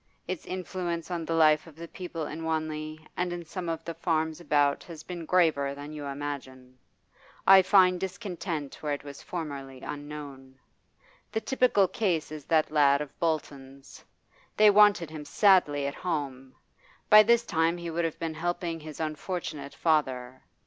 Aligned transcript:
Its 0.27 0.47
influence 0.47 1.11
on 1.11 1.25
the 1.25 1.35
life 1.35 1.67
of 1.67 1.75
the 1.75 1.87
people 1.87 2.25
in 2.25 2.43
Wanley 2.43 3.05
and 3.15 3.31
in 3.31 3.45
some 3.45 3.69
of 3.69 3.85
the 3.85 3.93
farms 3.93 4.39
about 4.41 4.83
has 4.85 5.03
been 5.03 5.27
graver 5.27 5.75
than 5.75 5.93
you 5.93 6.05
imagine. 6.05 6.75
I 7.45 7.61
find 7.61 7.99
discontent 7.99 8.81
where 8.81 8.93
it 8.93 9.03
was 9.03 9.21
formerly 9.21 9.81
unknown. 9.81 10.57
The 11.31 11.39
typical 11.41 11.87
case 11.87 12.31
is 12.31 12.45
that 12.45 12.71
lad 12.71 12.99
of 13.01 13.19
Bolton's. 13.19 14.03
They 14.57 14.71
wanted 14.71 15.11
him 15.11 15.23
sadly 15.23 15.85
at 15.85 15.93
home; 15.93 16.55
by 17.11 17.21
this 17.21 17.45
time 17.45 17.77
he 17.77 17.91
would 17.91 18.03
have 18.03 18.17
been 18.17 18.33
helping 18.33 18.79
his 18.79 18.99
unfortunate 18.99 19.75
father. 19.75 20.41